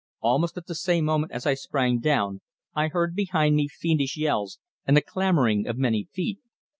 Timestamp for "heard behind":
2.87-3.55